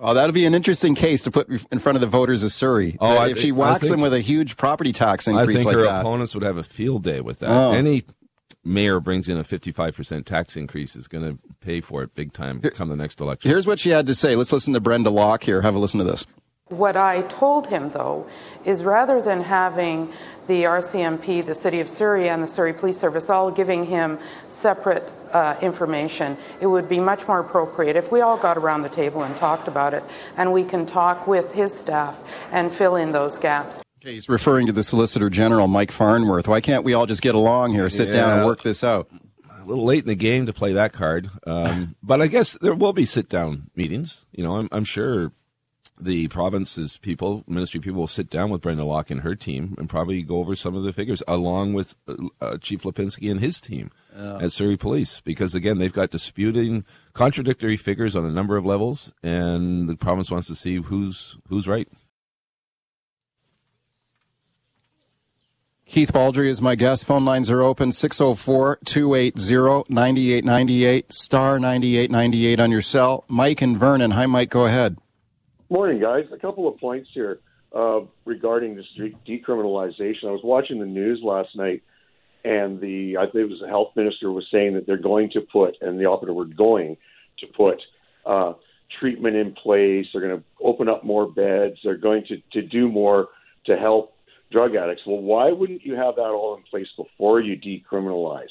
Oh, 0.02 0.14
that'll 0.14 0.34
be 0.34 0.46
an 0.46 0.56
interesting 0.56 0.96
case 0.96 1.24
to 1.24 1.32
put 1.32 1.50
in 1.72 1.80
front 1.80 1.96
of 1.98 2.02
the 2.02 2.08
voters 2.08 2.42
of 2.44 2.52
Surrey. 2.54 2.98
Oh, 3.02 3.18
I 3.18 3.30
if 3.30 3.38
she 3.40 3.52
whacks 3.52 3.82
think- 3.82 3.92
them 3.92 4.02
with 4.02 4.14
a 4.14 4.22
huge 4.22 4.56
property 4.58 4.94
tax 4.94 5.28
increase, 5.28 5.50
I 5.50 5.54
think 5.56 5.66
like 5.66 5.76
her 5.76 5.84
that. 5.84 6.00
opponents 6.00 6.34
would 6.34 6.44
have 6.44 6.58
a 6.58 6.64
field 6.64 7.04
day 7.04 7.20
with 7.22 7.40
that. 7.40 7.50
Oh. 7.52 7.72
Any 7.74 8.04
mayor 8.64 9.00
brings 9.02 9.28
in 9.30 9.38
a 9.38 9.44
55% 9.44 10.26
tax 10.26 10.56
increase 10.56 10.96
is 10.96 11.08
going 11.08 11.24
to 11.26 11.38
pay 11.60 11.82
for 11.82 12.02
it 12.04 12.16
big 12.16 12.32
time 12.34 12.62
come 12.62 12.88
the 12.90 12.96
next 12.96 13.20
election. 13.20 13.50
Here's 13.50 13.68
what 13.68 13.78
she 13.80 13.90
had 13.90 14.06
to 14.08 14.16
say. 14.16 14.36
Let's 14.36 14.52
listen 14.54 14.74
to 14.74 14.80
Brenda 14.80 15.10
Locke 15.10 15.44
here. 15.44 15.62
Have 15.62 15.76
a 15.76 15.80
listen 15.80 15.98
to 16.00 16.04
this. 16.06 16.26
What 16.70 16.96
I 16.96 17.24
told 17.24 17.66
him, 17.66 17.90
though, 17.90 18.28
is 18.64 18.84
rather 18.84 19.24
than 19.24 19.42
having 19.42 20.14
the 20.46 20.64
RCMP, 20.66 21.44
the 21.44 21.56
City 21.56 21.80
of 21.80 21.90
Surrey, 21.90 22.30
and 22.30 22.44
the 22.44 22.48
Surrey 22.48 22.74
Police 22.74 23.00
Service 23.00 23.28
all 23.28 23.50
giving 23.50 23.86
him 23.86 24.20
separate 24.50 25.12
uh, 25.32 25.56
information, 25.64 26.38
it 26.62 26.68
would 26.68 26.88
be 26.88 27.00
much 27.00 27.28
more 27.28 27.40
appropriate 27.40 27.96
if 27.96 28.12
we 28.12 28.22
all 28.22 28.38
got 28.38 28.56
around 28.56 28.84
the 28.84 28.90
table 28.90 29.24
and 29.24 29.36
talked 29.36 29.68
about 29.68 29.96
it, 29.96 30.04
and 30.38 30.54
we 30.54 30.64
can 30.64 30.86
talk 30.86 31.26
with 31.26 31.54
his 31.54 31.76
staff 31.76 32.22
and 32.52 32.72
fill 32.72 32.96
in 32.96 33.12
those 33.14 33.40
gaps. 33.40 33.82
Okay, 34.04 34.14
he's 34.14 34.30
referring 34.30 34.68
to 34.68 34.72
the 34.72 34.84
Solicitor 34.84 35.32
General, 35.32 35.68
Mike 35.68 35.92
Farnworth. 35.92 36.48
Why 36.48 36.62
can't 36.62 36.84
we 36.84 36.94
all 36.94 37.08
just 37.08 37.24
get 37.24 37.34
along 37.34 37.74
here, 37.74 37.90
sit 37.90 38.14
down, 38.14 38.38
and 38.38 38.46
work 38.46 38.62
this 38.62 38.84
out? 38.84 39.10
a 39.50 39.66
little 39.66 39.86
late 39.86 40.04
in 40.04 40.08
the 40.08 40.16
game 40.16 40.48
to 40.48 40.54
play 40.54 40.74
that 40.74 40.94
card. 40.94 41.30
Um, 41.46 41.96
but 42.02 42.22
I 42.22 42.28
guess 42.28 42.58
there 42.62 42.74
will 42.74 42.94
be 42.94 43.06
sit 43.06 43.30
down 43.30 43.70
meetings. 43.76 44.26
You 44.32 44.44
know, 44.44 44.56
I'm, 44.56 44.70
I'm 44.72 44.84
sure 44.84 45.32
the 46.00 46.28
province's 46.30 46.98
people, 46.98 47.44
ministry 47.48 47.80
people, 47.80 48.00
will 48.00 48.08
sit 48.08 48.30
down 48.30 48.50
with 48.50 48.62
Brenda 48.62 48.86
Locke 48.86 49.12
and 49.12 49.22
her 49.22 49.36
team 49.36 49.76
and 49.78 49.90
probably 49.90 50.24
go 50.24 50.38
over 50.38 50.56
some 50.56 50.76
of 50.76 50.84
the 50.84 50.94
figures 50.94 51.22
along 51.28 51.74
with 51.74 51.96
uh, 52.08 52.16
uh, 52.42 52.58
Chief 52.58 52.84
Lipinski 52.84 53.30
and 53.30 53.40
his 53.40 53.60
team 53.62 53.92
at 54.16 54.52
Surrey 54.52 54.78
Police. 54.78 55.22
Because 55.22 55.56
again, 55.56 55.78
they've 55.78 55.94
got 55.94 56.12
disputing, 56.12 56.86
contradictory 57.14 57.78
figures 57.78 58.16
on 58.16 58.26
a 58.26 58.32
number 58.32 58.58
of 58.58 58.66
levels, 58.66 59.14
and 59.24 59.88
the 59.88 59.96
province 59.96 60.32
wants 60.32 60.48
to 60.48 60.56
see 60.56 60.78
who's 60.78 61.38
who's 61.48 61.68
right. 61.68 61.88
Keith 65.90 66.14
Baldrey 66.14 66.50
is 66.50 66.62
my 66.62 66.76
guest. 66.76 67.06
Phone 67.06 67.26
lines 67.26 67.50
are 67.50 67.64
open 67.64 67.92
604 67.92 68.78
280 68.86 69.92
9898, 69.92 71.12
star 71.12 71.60
9898 71.60 72.60
on 72.60 72.70
your 72.70 72.84
cell. 72.84 73.26
Mike 73.28 73.60
and 73.64 73.76
Vernon. 73.76 74.12
Hi, 74.12 74.28
Mike. 74.28 74.52
Go 74.52 74.68
ahead. 74.68 74.98
Morning, 75.72 76.02
guys. 76.02 76.24
A 76.34 76.38
couple 76.38 76.68
of 76.68 76.80
points 76.80 77.10
here 77.14 77.42
uh, 77.76 78.00
regarding 78.26 78.76
this 78.76 78.88
de- 78.98 79.40
decriminalization. 79.40 80.26
I 80.26 80.32
was 80.32 80.42
watching 80.44 80.80
the 80.80 80.86
news 80.88 81.20
last 81.24 81.50
night, 81.56 81.84
and 82.44 82.82
the 82.82 83.18
I 83.18 83.26
think 83.26 83.36
it 83.36 83.50
was 83.50 83.60
the 83.62 83.68
health 83.68 83.90
minister 83.96 84.32
was 84.32 84.48
saying 84.52 84.74
that 84.74 84.88
they're 84.88 84.98
going 84.98 85.30
to 85.34 85.42
put, 85.42 85.76
and 85.82 86.00
the 86.00 86.06
operative 86.06 86.36
word 86.36 86.58
going 86.58 86.98
to 87.38 87.48
put 87.56 87.80
uh, 88.26 88.54
treatment 89.00 89.36
in 89.36 89.54
place. 89.54 90.08
They're 90.12 90.28
going 90.28 90.40
to 90.40 90.44
open 90.60 90.90
up 90.90 91.04
more 91.04 91.32
beds. 91.32 91.76
They're 91.84 91.98
going 91.98 92.24
to 92.30 92.38
to 92.60 92.68
do 92.68 92.90
more 92.90 93.28
to 93.68 93.78
help 93.78 94.16
drug 94.52 94.74
addicts. 94.74 95.04
Well, 95.06 95.22
why 95.22 95.52
wouldn't 95.52 95.86
you 95.86 95.94
have 95.94 96.16
that 96.16 96.22
all 96.22 96.58
in 96.58 96.64
place 96.64 96.88
before 96.98 97.42
you 97.42 97.56
decriminalize 97.56 98.50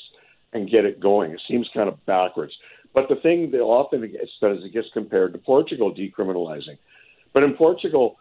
and 0.53 0.71
get 0.71 0.85
it 0.85 1.01
going? 1.01 1.33
It 1.33 1.41
seems 1.49 1.69
kind 1.75 1.89
of 1.89 2.07
backwards. 2.07 2.53
But 2.95 3.09
the 3.09 3.17
thing 3.17 3.51
that 3.51 3.59
often 3.59 4.03
gets 4.03 4.31
said 4.39 4.53
is 4.53 4.59
it 4.65 4.73
gets 4.73 4.87
compared 4.93 5.33
to 5.33 5.39
Portugal 5.41 5.93
decriminalizing. 5.93 6.79
But 7.33 7.43
in 7.43 7.55
Portugal, 7.55 8.19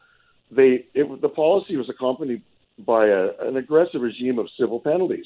they 0.51 0.85
it, 0.93 1.21
the 1.21 1.29
policy 1.29 1.75
was 1.75 1.89
accompanied 1.89 2.41
by 2.79 3.07
a, 3.07 3.29
an 3.41 3.57
aggressive 3.57 4.01
regime 4.01 4.39
of 4.39 4.47
civil 4.59 4.79
penalties, 4.79 5.25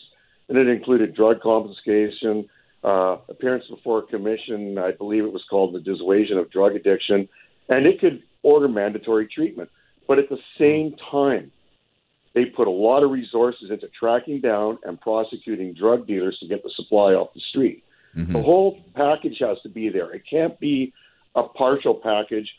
and 0.50 0.58
it 0.58 0.68
included 0.68 1.16
drug 1.16 1.42
confiscation, 1.42 2.48
uh, 2.84 3.18
appearance 3.30 3.66
before 3.70 4.00
a 4.00 4.04
commission. 4.04 4.78
I 4.78 4.92
believe 4.92 5.24
it 5.24 5.34
was 5.34 5.44
called 5.50 5.74
the 5.74 5.80
dissuasion 5.80 6.38
of 6.38 6.50
drug 6.52 6.76
addiction, 6.76 7.28
and 7.70 7.86
it 7.86 8.00
could 8.00 8.24
order 8.44 8.68
mandatory 8.68 9.28
treatment. 9.28 9.70
But 10.08 10.20
at 10.20 10.30
the 10.30 10.40
same 10.58 10.96
time, 11.12 11.52
they 12.34 12.46
put 12.46 12.68
a 12.68 12.72
lot 12.72 13.04
of 13.04 13.12
resources 13.12 13.70
into 13.70 13.88
tracking 13.88 14.42
down 14.42 14.80
and 14.84 15.00
prosecuting 15.00 15.74
drug 15.74 16.08
dealers 16.08 16.38
to 16.40 16.48
get 16.48 16.64
the 16.64 16.72
supply 16.76 17.14
off 17.14 17.34
the 17.34 17.42
street. 17.50 17.84
The 18.14 18.42
whole 18.42 18.78
package 18.94 19.38
has 19.40 19.58
to 19.64 19.70
be 19.70 19.88
there. 19.88 20.12
It 20.12 20.24
can't 20.30 20.60
be 20.60 20.92
a 21.36 21.44
partial 21.44 21.94
package 21.94 22.50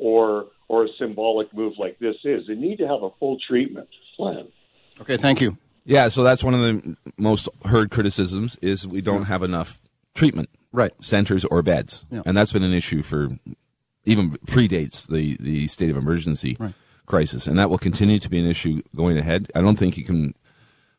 or 0.00 0.46
or 0.68 0.84
a 0.84 0.88
symbolic 0.98 1.52
move 1.52 1.74
like 1.78 1.98
this 1.98 2.16
is. 2.24 2.46
They 2.46 2.54
need 2.54 2.76
to 2.78 2.86
have 2.86 3.02
a 3.02 3.10
full 3.18 3.38
treatment 3.46 3.88
plan. 4.16 4.46
Okay, 5.00 5.16
thank 5.16 5.40
you. 5.40 5.56
Yeah, 5.84 6.08
so 6.08 6.22
that's 6.22 6.44
one 6.44 6.54
of 6.54 6.60
the 6.60 6.96
most 7.16 7.48
heard 7.64 7.90
criticisms 7.90 8.56
is 8.62 8.86
we 8.86 9.00
don't 9.00 9.24
have 9.24 9.42
enough 9.42 9.80
treatment 10.14 10.48
Right. 10.72 10.92
centers 11.00 11.44
or 11.44 11.62
beds, 11.62 12.04
Yeah. 12.10 12.22
and 12.24 12.36
that's 12.36 12.52
been 12.52 12.62
an 12.62 12.72
issue 12.72 13.02
for 13.02 13.30
even 14.04 14.32
predates 14.46 15.06
the 15.08 15.36
the 15.40 15.66
state 15.68 15.90
of 15.90 15.96
emergency 15.96 16.56
crisis, 17.06 17.46
and 17.48 17.58
that 17.58 17.68
will 17.70 17.78
continue 17.78 18.18
to 18.20 18.30
be 18.30 18.38
an 18.38 18.46
issue 18.46 18.80
going 18.94 19.18
ahead. 19.18 19.50
I 19.54 19.60
don't 19.62 19.76
think 19.78 19.96
you 19.96 20.04
can 20.04 20.34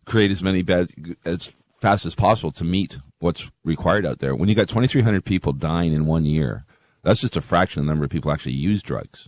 create 0.06 0.32
as 0.32 0.44
many 0.44 0.62
beds 0.62 0.94
as 1.24 1.54
fast 1.80 2.06
as 2.06 2.14
possible 2.16 2.52
to 2.52 2.64
meet 2.66 2.98
what's 3.20 3.50
required 3.64 4.06
out 4.06 4.20
there. 4.20 4.36
When 4.36 4.50
you 4.50 4.56
got 4.56 4.68
2,300 4.68 5.24
people 5.24 5.54
dying 5.54 5.94
in 5.94 6.06
one 6.06 6.26
year, 6.26 6.66
that's 7.04 7.22
just 7.22 7.38
a 7.38 7.42
fraction 7.42 7.80
of 7.82 7.86
the 7.86 7.92
number 7.92 8.06
of 8.06 8.12
people 8.12 8.32
actually 8.32 8.54
use 8.54 8.82
drugs. 8.84 9.28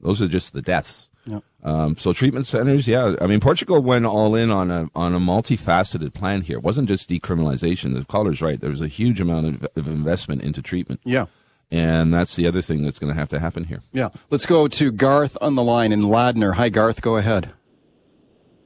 Those 0.00 0.20
are 0.20 0.28
just 0.28 0.52
the 0.52 0.60
deaths. 0.60 1.10
Yeah. 1.24 1.38
Um, 1.62 1.96
so 1.96 2.12
treatment 2.12 2.44
centers, 2.44 2.86
yeah. 2.86 3.14
I 3.18 3.26
mean, 3.26 3.40
Portugal 3.40 3.80
went 3.80 4.04
all 4.04 4.34
in 4.34 4.50
on 4.50 4.70
a 4.70 4.88
on 4.94 5.14
a 5.14 5.18
multifaceted 5.18 6.12
plan 6.12 6.42
here. 6.42 6.58
It 6.58 6.62
wasn't 6.62 6.86
just 6.86 7.08
decriminalization. 7.08 7.94
The 7.94 8.04
caller's 8.04 8.42
right. 8.42 8.60
There 8.60 8.68
was 8.68 8.82
a 8.82 8.88
huge 8.88 9.22
amount 9.22 9.46
of, 9.46 9.66
of 9.74 9.88
investment 9.88 10.42
into 10.42 10.60
treatment, 10.60 11.00
Yeah. 11.02 11.26
and 11.70 12.12
that's 12.12 12.36
the 12.36 12.46
other 12.46 12.60
thing 12.60 12.82
that's 12.82 12.98
going 12.98 13.10
to 13.10 13.18
have 13.18 13.30
to 13.30 13.40
happen 13.40 13.64
here. 13.64 13.80
Yeah. 13.90 14.10
Let's 14.28 14.44
go 14.44 14.68
to 14.68 14.92
Garth 14.92 15.38
on 15.40 15.54
the 15.54 15.62
line 15.62 15.92
in 15.92 16.02
Ladner. 16.02 16.56
Hi, 16.56 16.68
Garth. 16.68 17.00
Go 17.00 17.16
ahead. 17.16 17.52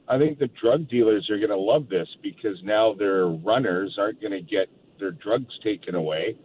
I 0.09 0.17
think 0.17 0.39
the 0.39 0.49
drug 0.61 0.89
dealers 0.89 1.29
are 1.29 1.37
going 1.37 1.49
to 1.51 1.55
love 1.55 1.87
this 1.87 2.09
because 2.21 2.57
now 2.63 2.93
their 2.93 3.27
runners 3.27 3.95
aren't 3.97 4.19
going 4.19 4.33
to 4.33 4.41
get 4.41 4.67
their 4.99 5.11
drugs 5.11 5.53
taken 5.63 5.95
away 5.95 6.35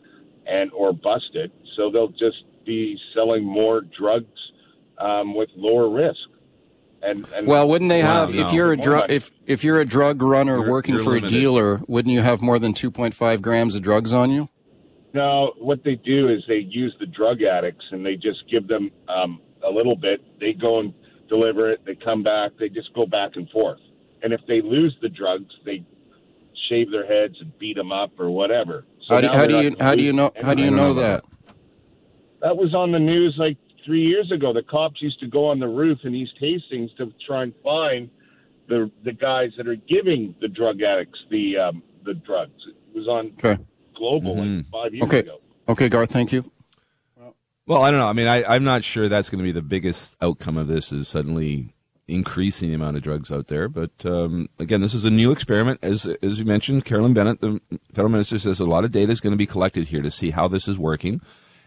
and 0.47 0.71
or 0.73 0.93
busted, 0.93 1.51
so 1.77 1.91
they'll 1.91 2.09
just 2.09 2.45
be 2.65 2.99
selling 3.15 3.45
more 3.45 3.83
drugs 3.99 4.27
um, 4.99 5.35
with 5.35 5.49
lower 5.57 5.89
risk. 5.91 6.19
And, 7.03 7.27
and 7.35 7.47
Well, 7.47 7.69
wouldn't 7.69 7.91
they 7.91 8.01
have 8.01 8.33
no. 8.35 8.47
if 8.47 8.53
you're 8.55 8.73
a 8.73 8.77
drug 8.79 9.11
if 9.11 9.31
if 9.47 9.63
you're 9.63 9.81
a 9.81 9.85
drug 9.85 10.23
runner 10.23 10.57
You're- 10.59 10.71
working 10.71 10.95
you're 10.95 11.05
for 11.05 11.11
limited. 11.11 11.37
a 11.37 11.41
dealer, 11.41 11.81
wouldn't 11.87 12.13
you 12.15 12.21
have 12.23 12.41
more 12.41 12.59
than 12.59 12.73
2.5 12.73 13.43
grams 13.43 13.75
of 13.75 13.83
drugs 13.83 14.13
on 14.13 14.31
you? 14.31 14.49
No, 15.13 15.53
what 15.59 15.85
they 15.85 15.95
do 15.97 16.29
is 16.29 16.43
they 16.49 16.65
use 16.69 16.95
the 16.99 17.07
drug 17.07 17.43
addicts 17.43 17.85
and 17.93 18.05
they 18.05 18.17
just 18.17 18.43
give 18.51 18.67
them 18.67 18.91
um, 19.09 19.41
a 19.63 19.71
little 19.71 19.97
bit. 19.97 20.21
They 20.41 20.55
go 20.55 20.81
and 20.81 20.93
deliver 21.29 21.71
it. 21.71 21.85
They 21.85 21.95
come 21.95 22.23
back. 22.23 22.53
They 22.59 22.69
just 22.69 22.93
go 22.95 23.07
back 23.07 23.33
and 23.37 23.49
forth. 23.51 23.79
And 24.23 24.33
if 24.33 24.41
they 24.49 24.61
lose 24.63 24.97
the 25.03 25.09
drugs, 25.11 25.53
they 25.67 25.85
shave 26.71 26.91
their 26.91 27.07
heads 27.07 27.37
and 27.41 27.57
beat 27.59 27.77
them 27.77 27.93
up 27.93 28.19
or 28.19 28.31
whatever. 28.31 28.87
So 29.09 29.15
How 29.15 29.21
do, 29.21 29.29
how 29.29 29.47
do 29.47 29.61
you 29.63 29.77
how 29.81 29.95
do 29.95 30.03
you 30.03 30.13
know 30.13 30.33
how 30.43 30.55
do 30.55 30.63
you 30.63 30.71
know 30.71 30.95
that? 30.95 31.25
That 32.41 32.57
was 32.57 32.75
on 32.75 32.93
the 32.93 32.99
news 32.99 33.35
like 33.39 33.57
three 33.85 34.03
years 34.03 34.31
ago. 34.33 34.53
The 34.53 34.63
cops 34.63 35.01
used 35.03 35.21
to 35.21 35.27
go 35.27 35.47
on 35.49 35.59
the 35.59 35.69
roof 35.69 35.99
in 36.05 36.15
East 36.15 36.35
Hastings 36.39 36.91
to 36.99 37.13
try 37.27 37.43
and 37.45 37.53
find 37.63 38.11
the 38.69 38.91
the 39.05 39.13
guys 39.13 39.51
that 39.57 39.69
are 39.69 39.77
giving 39.77 40.35
the 40.41 40.49
drug 40.49 40.83
addicts 40.83 41.19
the 41.31 41.57
um, 41.59 41.83
the 42.05 42.15
drugs. 42.15 42.53
It 42.69 42.99
was 42.99 43.09
on 43.09 43.33
Okay. 43.43 43.63
global 43.97 44.37
Mm-hmm. 44.37 44.57
like 44.57 44.67
five 44.71 44.95
years 44.95 45.05
Okay. 45.09 45.19
ago. 45.21 45.39
Okay, 45.69 45.89
Garth, 45.89 46.11
thank 46.11 46.33
you. 46.33 46.51
Well, 47.67 47.83
I 47.83 47.91
don't 47.91 47.99
know. 47.99 48.09
I 48.09 48.13
mean, 48.13 48.27
I, 48.27 48.45
I'm 48.45 48.63
not 48.65 48.85
sure 48.85 49.09
that's 49.09 49.31
going 49.31 49.39
to 49.39 49.43
be 49.45 49.51
the 49.53 49.63
biggest 49.63 50.17
outcome 50.21 50.59
of 50.59 50.69
this 50.69 50.93
is 50.93 51.09
suddenly 51.09 51.74
increasing 52.07 52.69
the 52.69 52.75
amount 52.75 52.97
of 52.97 53.03
drugs 53.03 53.33
out 53.33 53.47
there. 53.49 53.69
But 53.69 53.91
um, 54.05 54.49
again, 54.59 54.81
this 54.81 54.95
is 54.95 55.05
a 55.05 55.11
new 55.11 55.31
experiment. 55.33 55.81
As 55.83 56.07
as 56.23 56.39
you 56.39 56.45
mentioned, 56.45 56.85
Carolyn 56.85 57.15
Bennett, 57.15 57.41
the 57.41 57.61
federal 57.93 58.11
minister, 58.11 58.39
says 58.39 58.61
a 58.61 58.65
lot 58.67 58.85
of 58.85 58.93
data 58.93 59.11
is 59.13 59.21
going 59.21 59.33
to 59.33 59.37
be 59.39 59.47
collected 59.47 59.89
here 59.89 60.03
to 60.03 60.11
see 60.11 60.31
how 60.31 60.47
this 60.49 60.69
is 60.69 60.79
working, 60.79 61.21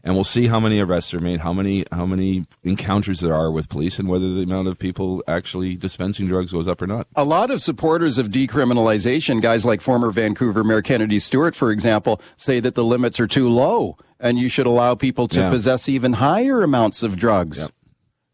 and 0.03 0.13
we'll 0.13 0.23
see 0.23 0.45
how 0.47 0.59
many 0.59 0.79
arrests 0.79 1.13
are 1.13 1.19
made, 1.19 1.39
how 1.39 1.53
many 1.53 1.85
how 1.91 2.05
many 2.05 2.45
encounters 2.63 3.19
there 3.19 3.33
are 3.33 3.51
with 3.51 3.67
police, 3.67 3.97
and 3.97 4.07
whether 4.07 4.33
the 4.35 4.43
amount 4.43 4.67
of 4.67 4.77
people 4.77 5.23
actually 5.27 5.75
dispensing 5.75 6.27
drugs 6.27 6.51
goes 6.51 6.67
up 6.67 6.81
or 6.81 6.87
not. 6.87 7.07
A 7.15 7.23
lot 7.23 7.49
of 7.49 7.61
supporters 7.61 8.17
of 8.19 8.27
decriminalization, 8.27 9.41
guys 9.41 9.65
like 9.65 9.81
former 9.81 10.11
Vancouver 10.11 10.63
Mayor 10.63 10.81
Kennedy 10.81 11.19
Stewart, 11.19 11.55
for 11.55 11.71
example, 11.71 12.21
say 12.37 12.59
that 12.59 12.75
the 12.75 12.83
limits 12.83 13.19
are 13.19 13.27
too 13.27 13.49
low 13.49 13.97
and 14.19 14.39
you 14.39 14.49
should 14.49 14.65
allow 14.65 14.95
people 14.95 15.27
to 15.27 15.39
Yeah. 15.39 15.49
possess 15.51 15.87
even 15.87 16.13
higher 16.13 16.63
amounts 16.63 17.03
of 17.03 17.17
drugs. 17.17 17.59
Yep. 17.59 17.71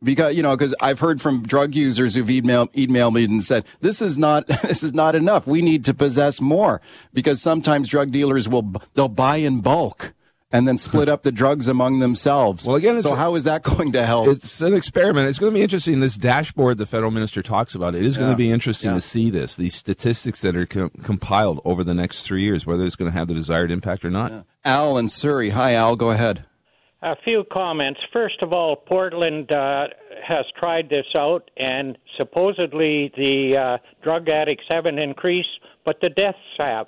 Because 0.04 0.36
you 0.36 0.44
know, 0.44 0.56
because 0.58 0.76
I've 0.82 1.00
heard 1.00 1.22
from 1.22 1.44
drug 1.44 1.76
users 1.76 2.16
who've 2.16 2.28
emailed, 2.28 2.72
emailed 2.74 3.14
me 3.14 3.24
and 3.26 3.44
said 3.44 3.66
this 3.82 4.02
is 4.02 4.18
not 4.18 4.46
this 4.64 4.84
is 4.84 4.94
not 4.94 5.16
enough. 5.16 5.48
We 5.48 5.62
need 5.62 5.86
to 5.86 5.94
possess 5.94 6.42
more 6.42 6.82
because 7.14 7.42
sometimes 7.42 7.88
drug 7.90 8.12
dealers 8.12 8.50
will 8.50 8.74
they'll 8.96 9.08
buy 9.08 9.38
in 9.38 9.62
bulk 9.62 10.14
and 10.52 10.68
then 10.68 10.78
split 10.78 11.10
up 11.10 11.24
the 11.24 11.32
drugs 11.32 11.68
among 11.68 11.98
themselves. 11.98 12.68
Well, 12.68 12.76
again, 12.76 12.96
it's 12.96 13.08
so 13.08 13.16
how 13.16 13.34
is 13.34 13.46
that 13.46 13.64
going 13.72 13.92
to 13.94 14.06
help? 14.06 14.28
It's 14.28 14.62
an 14.62 14.76
experiment. 14.76 15.28
It's 15.28 15.40
going 15.40 15.52
to 15.52 15.58
be 15.58 15.64
interesting. 15.64 16.00
This 16.00 16.16
dashboard 16.16 16.78
the 16.78 16.86
federal 16.86 17.10
minister 17.10 17.42
talks 17.42 17.74
about, 17.74 17.96
it 17.96 18.06
is 18.06 18.18
going 18.18 18.28
Yeah. 18.30 18.34
to 18.36 18.38
be 18.38 18.52
interesting 18.52 18.92
Yeah. 18.92 18.96
to 18.98 19.02
see 19.02 19.32
this, 19.32 19.56
these 19.56 19.74
statistics 19.74 20.42
that 20.42 20.56
are 20.56 20.68
com- 20.68 20.92
compiled 21.02 21.60
over 21.66 21.84
the 21.84 21.96
next 21.96 22.22
three 22.22 22.44
years, 22.44 22.68
whether 22.68 22.86
it's 22.86 22.96
going 22.96 23.12
to 23.12 23.18
have 23.18 23.28
the 23.30 23.34
desired 23.34 23.72
impact 23.72 24.06
or 24.06 24.12
not. 24.12 24.46
Al 24.64 24.96
in 25.00 25.08
Surrey. 25.08 25.50
Hi, 25.50 25.74
Al. 25.74 25.96
Go 25.96 26.12
ahead. 26.12 26.46
A 27.04 27.18
few 27.22 27.44
comments. 27.52 28.00
First 28.14 28.42
of 28.42 28.54
all, 28.54 28.78
Portland 28.78 29.52
uh, 29.52 29.88
has 30.26 30.46
tried 30.58 30.88
this 30.90 31.06
out, 31.16 31.52
and 31.58 31.98
supposedly 32.16 33.12
the 33.18 33.58
uh, 33.58 33.78
drug 34.02 34.30
addicts 34.30 34.64
haven't 34.70 34.98
increased, 35.00 35.50
but 35.84 36.00
the 36.00 36.10
deaths 36.10 36.38
have. 36.58 36.88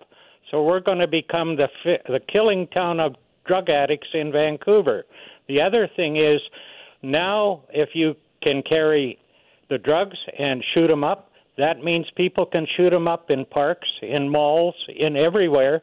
So 0.50 0.64
we're 0.64 0.80
going 0.80 1.00
to 1.00 1.08
become 1.08 1.58
the 1.58 1.68
fi- 1.84 2.00
the 2.08 2.22
killing 2.32 2.68
town 2.68 3.02
of 3.02 3.16
drug 3.46 3.70
addicts 3.70 4.08
in 4.14 4.32
Vancouver. 4.32 5.04
The 5.50 5.60
other 5.60 5.90
thing 5.98 6.16
is 6.16 6.40
now 7.04 7.64
if 7.74 7.90
you 7.94 8.16
can 8.42 8.64
carry 8.64 9.20
the 9.70 9.78
drugs 9.78 10.18
and 10.40 10.64
shoot 10.74 10.88
them 10.88 11.04
up, 11.04 11.30
that 11.58 11.84
means 11.84 12.06
people 12.16 12.46
can 12.46 12.66
shoot 12.78 12.92
them 12.92 13.10
up 13.10 13.30
in 13.32 13.44
parks, 13.44 13.90
in 14.02 14.30
malls, 14.30 14.76
in 14.96 15.18
everywhere. 15.18 15.82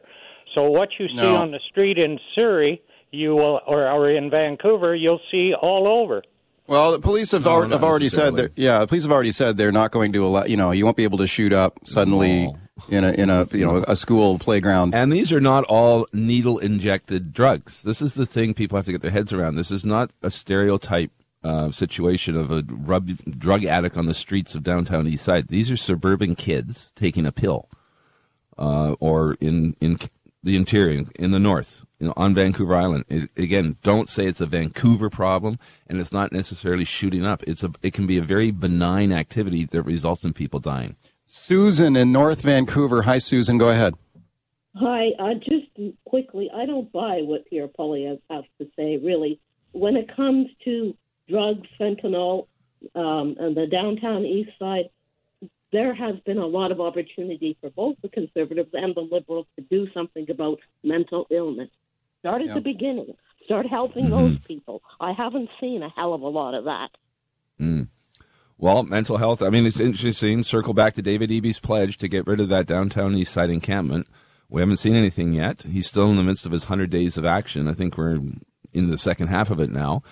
So 0.55 0.71
what 0.71 0.89
you 0.97 1.07
see 1.09 1.15
No. 1.17 1.35
on 1.35 1.51
the 1.51 1.59
street 1.69 1.99
in 1.99 2.19
Surrey, 2.33 2.81
you 3.13 3.35
will, 3.35 3.61
or, 3.67 3.87
or 3.87 4.09
in 4.09 4.29
Vancouver, 4.29 4.95
you'll 4.95 5.21
see 5.31 5.53
all 5.53 5.87
over. 5.87 6.23
Well, 6.65 6.93
the 6.93 6.99
police 6.99 7.31
have, 7.31 7.43
No, 7.45 7.63
al- 7.63 7.69
have 7.69 7.83
already 7.83 8.09
said 8.09 8.33
necessarily. 8.33 8.47
that. 8.55 8.61
Yeah, 8.61 8.79
the 8.79 8.87
police 8.87 9.03
have 9.03 9.11
already 9.11 9.31
said 9.33 9.57
they're 9.57 9.71
not 9.71 9.91
going 9.91 10.13
to 10.13 10.25
allow. 10.25 10.45
You 10.45 10.57
know, 10.57 10.71
you 10.71 10.85
won't 10.85 10.97
be 10.97 11.03
able 11.03 11.17
to 11.19 11.27
shoot 11.27 11.51
up 11.53 11.79
suddenly 11.85 12.47
No. 12.47 12.57
in 12.89 13.03
a 13.03 13.11
in 13.11 13.29
a 13.29 13.47
you 13.51 13.65
know 13.65 13.83
a 13.87 13.95
school 13.97 14.39
playground. 14.39 14.95
And 14.95 15.11
these 15.11 15.31
are 15.33 15.41
not 15.41 15.65
all 15.65 16.07
needle 16.13 16.57
injected 16.59 17.33
drugs. 17.33 17.81
This 17.83 18.01
is 18.01 18.13
the 18.13 18.25
thing 18.25 18.53
people 18.53 18.77
have 18.77 18.85
to 18.85 18.91
get 18.93 19.01
their 19.01 19.11
heads 19.11 19.33
around. 19.33 19.55
This 19.55 19.71
is 19.71 19.83
not 19.85 20.11
a 20.21 20.31
stereotype 20.31 21.11
uh, 21.43 21.69
situation 21.71 22.37
of 22.37 22.49
a 22.49 22.63
rub, 22.69 23.09
drug 23.37 23.65
addict 23.65 23.97
on 23.97 24.05
the 24.05 24.13
streets 24.13 24.55
of 24.55 24.63
downtown 24.63 25.05
East 25.05 25.25
Side. 25.25 25.49
These 25.49 25.69
are 25.69 25.75
suburban 25.77 26.33
kids 26.35 26.93
taking 26.95 27.25
a 27.25 27.33
pill, 27.33 27.67
uh, 28.57 28.95
or 29.01 29.35
in 29.41 29.75
in 29.81 29.99
the 30.43 30.55
interior, 30.55 31.03
in 31.15 31.31
the 31.31 31.39
north, 31.39 31.85
you 31.99 32.07
know, 32.07 32.13
on 32.17 32.33
Vancouver 32.33 32.75
Island. 32.75 33.05
It, 33.07 33.29
again, 33.37 33.77
don't 33.81 34.09
say 34.09 34.25
it's 34.27 34.41
a 34.41 34.45
Vancouver 34.45 35.09
problem, 35.09 35.57
and 35.87 35.99
it's 35.99 36.11
not 36.11 36.31
necessarily 36.31 36.83
shooting 36.83 37.25
up. 37.25 37.43
It's 37.43 37.63
a 37.63 37.71
it 37.81 37.93
can 37.93 38.05
be 38.05 38.17
a 38.17 38.23
very 38.23 38.51
benign 38.51 39.11
activity 39.11 39.65
that 39.65 39.83
results 39.83 40.23
in 40.25 40.33
people 40.33 40.59
dying. 40.59 40.97
Susan 41.25 41.95
in 41.95 42.11
North 42.11 42.41
Vancouver. 42.41 43.03
Hi, 43.03 43.17
Susan. 43.17 43.57
Go 43.57 43.69
ahead. 43.69 43.95
Hi, 44.75 45.09
uh, 45.19 45.35
just 45.35 45.95
quickly, 46.05 46.49
I 46.53 46.65
don't 46.65 46.91
buy 46.91 47.21
what 47.21 47.45
Pierre 47.45 47.67
Poilievre 47.67 48.19
has 48.29 48.43
to 48.59 48.67
say, 48.75 48.97
really. 48.97 49.39
When 49.71 49.95
it 49.95 50.15
comes 50.15 50.47
to 50.65 50.95
drugs, 51.29 51.67
fentanyl, 51.79 52.47
um, 52.95 53.35
and 53.39 53.55
the 53.55 53.67
downtown 53.67 54.25
east 54.25 54.51
side, 54.57 54.89
there 55.73 55.93
has 55.93 56.15
been 56.25 56.37
a 56.37 56.45
lot 56.45 56.71
of 56.71 56.79
opportunity 56.79 57.57
for 57.59 57.69
both 57.71 57.97
the 58.01 58.07
conservatives 58.07 58.69
and 58.73 58.95
the 58.95 59.01
liberals 59.01 59.47
to 59.57 59.65
do 59.69 59.87
something 59.93 60.29
about 60.29 60.59
mental 60.83 61.25
illness. 61.31 61.69
Start 62.19 62.41
at 62.43 62.49
Yeah. 62.49 62.53
the 62.53 62.61
beginning. 62.61 63.17
Start 63.43 63.65
helping 63.65 64.05
mm-hmm. 64.05 64.11
those 64.11 64.39
people. 64.47 64.81
I 65.01 65.11
haven't 65.11 65.49
seen 65.59 65.83
a 65.83 65.89
hell 65.89 66.13
of 66.13 66.21
a 66.21 66.29
lot 66.29 66.53
of 66.53 66.65
that. 66.65 66.91
Mm. 67.59 67.89
Well, 68.57 68.83
mental 68.83 69.17
health. 69.17 69.41
I 69.41 69.49
mean, 69.49 69.65
it's 69.65 69.79
interesting. 69.79 70.43
Circle 70.43 70.73
back 70.73 70.93
to 70.93 71.01
David 71.01 71.31
Eby's 71.31 71.59
pledge 71.59 71.97
to 71.97 72.07
get 72.07 72.27
rid 72.27 72.39
of 72.39 72.49
that 72.49 72.67
downtown 72.67 73.15
east 73.15 73.33
side 73.33 73.49
encampment. 73.49 74.07
We 74.49 74.61
haven't 74.61 74.77
seen 74.77 74.95
anything 74.95 75.33
yet. 75.33 75.63
He's 75.63 75.87
still 75.87 76.09
in 76.09 76.15
the 76.15 76.23
midst 76.23 76.45
of 76.45 76.51
his 76.51 76.65
100 76.65 76.89
days 76.89 77.17
of 77.17 77.25
action. 77.25 77.67
I 77.67 77.73
think 77.73 77.97
we're 77.97 78.19
in 78.71 78.89
the 78.89 78.97
second 78.97 79.27
half 79.27 79.49
of 79.49 79.59
it 79.59 79.71
now. 79.71 80.03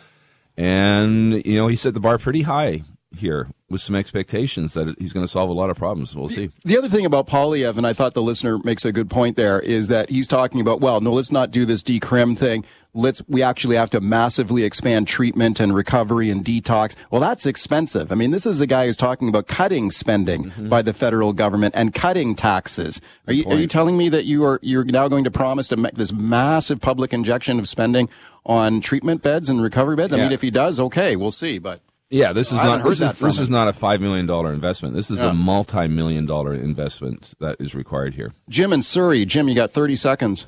And, 0.58 1.46
you 1.46 1.56
know, 1.56 1.68
he 1.68 1.76
set 1.76 1.94
the 1.94 2.00
bar 2.00 2.18
pretty 2.18 2.42
high 2.42 2.84
here 3.16 3.48
with 3.70 3.82
some 3.82 3.96
expectations 3.96 4.74
that 4.74 4.94
he's 5.00 5.14
going 5.14 5.26
to 5.26 5.32
solve 5.32 5.50
a 5.50 5.54
lot 5.54 5.70
of 5.70 5.78
problems. 5.78 6.16
We'll 6.16 6.30
see. 6.30 6.50
The 6.66 6.78
other 6.78 6.90
thing 6.90 7.06
about 7.06 7.28
Poilievre, 7.28 7.78
and 7.78 7.88
I 7.88 7.94
thought 7.94 8.14
the 8.14 8.22
listener 8.22 8.58
makes 8.60 8.84
a 8.86 8.92
good 8.92 9.10
point 9.10 9.38
there, 9.38 9.60
is 9.60 9.88
that 9.90 10.10
he's 10.10 10.28
talking 10.28 10.60
about, 10.62 10.82
well, 10.82 11.00
no, 11.02 11.14
let's 11.14 11.32
not 11.32 11.52
do 11.52 11.66
this 11.66 11.82
decrim 11.84 12.38
thing. 12.38 12.66
Let's, 12.94 13.22
we 13.30 13.42
actually 13.44 13.78
have 13.78 13.90
to 13.92 14.02
massively 14.02 14.64
expand 14.66 15.08
treatment 15.08 15.60
and 15.62 15.74
recovery 15.74 16.30
and 16.30 16.44
detox. 16.44 16.96
Well, 17.10 17.22
that's 17.22 17.46
expensive. 17.46 18.12
I 18.12 18.16
mean, 18.16 18.32
this 18.32 18.46
is 18.46 18.60
a 18.60 18.68
guy 18.68 18.86
who's 18.86 18.98
talking 18.98 19.30
about 19.30 19.48
cutting 19.48 19.92
spending 19.92 20.46
Mm-hmm. 20.52 20.70
by 20.70 20.82
the 20.82 20.94
federal 20.94 21.32
government 21.34 21.74
and 21.78 21.94
cutting 21.94 22.36
taxes. 22.36 23.00
Are 23.28 23.34
you, 23.34 23.46
are 23.46 23.56
you 23.56 23.68
telling 23.68 23.96
me 23.98 24.10
that 24.10 24.26
you 24.26 24.44
are, 24.44 24.60
you're 24.62 24.84
now 24.84 25.08
going 25.08 25.24
to 25.24 25.32
promise 25.32 25.68
to 25.70 25.78
make 25.78 25.96
this 25.96 26.12
massive 26.12 26.82
public 26.82 27.14
injection 27.14 27.60
of 27.60 27.68
spending 27.70 28.10
on 28.46 28.82
treatment 28.82 29.22
beds 29.22 29.50
and 29.50 29.62
recovery 29.62 29.96
beds? 29.96 30.12
I 30.14 30.18
Yeah. 30.18 30.24
mean, 30.24 30.32
if 30.34 30.42
he 30.42 30.52
does, 30.52 30.80
okay, 30.80 31.16
we'll 31.16 31.32
see, 31.32 31.58
but. 31.58 31.82
Yeah, 32.12 32.34
this 32.34 32.52
is 32.52 32.60
I 32.60 32.66
haven't 32.66 32.86
this 32.88 33.00
that 33.00 33.12
is 33.12 33.18
from 33.18 33.28
this 33.30 33.38
him. 33.38 33.44
is 33.44 33.50
not 33.50 33.68
a 33.70 33.74
five 33.74 34.02
million 34.02 34.26
dollar 34.26 34.54
investment. 34.54 34.94
This 34.96 35.10
is 35.10 35.22
Yeah. 35.24 35.30
a 35.30 35.34
multi 35.34 35.88
million 35.88 36.26
dollar 36.26 36.54
investment 36.54 37.34
that 37.40 37.56
is 37.60 37.74
required 37.74 38.14
here. 38.16 38.32
Jim 38.50 38.74
in 38.74 38.82
Surrey. 38.82 39.26
Jim, 39.26 39.48
you 39.48 39.56
got 39.56 39.72
30 39.72 39.96
seconds. 39.96 40.48